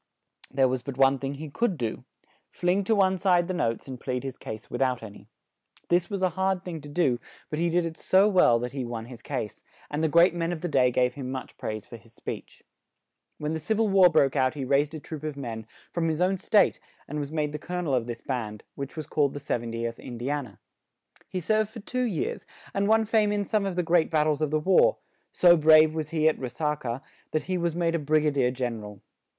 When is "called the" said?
19.05-19.39